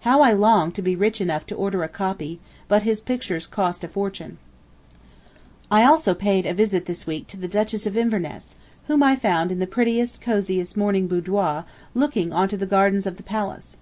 How 0.00 0.20
I 0.20 0.34
longed 0.34 0.74
to 0.74 0.82
be 0.82 0.94
rich 0.94 1.22
enough 1.22 1.46
to 1.46 1.54
order 1.54 1.82
a 1.82 1.88
copy, 1.88 2.38
but 2.68 2.82
his 2.82 3.00
pictures 3.00 3.46
cost 3.46 3.82
a 3.82 3.88
fortune. 3.88 4.36
I 5.70 5.80
paid 5.80 5.86
also 5.88 6.14
a 6.20 6.52
visit 6.52 6.84
this 6.84 7.06
week 7.06 7.26
to 7.28 7.38
the 7.38 7.48
Duchess 7.48 7.86
of 7.86 7.96
Inverness, 7.96 8.56
whom 8.88 9.02
I 9.02 9.16
found 9.16 9.50
in 9.50 9.58
the 9.58 9.66
prettiest, 9.66 10.20
cosiest 10.20 10.76
morning 10.76 11.06
boudoir 11.06 11.64
looking 11.94 12.30
onto 12.30 12.58
the 12.58 12.66
gardens 12.66 13.06
of 13.06 13.16
the 13.16 13.22
Palace. 13.22 13.78